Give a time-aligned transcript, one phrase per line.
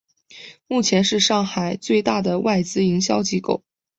[0.65, 3.61] 目前是上海最大的外资营销机构。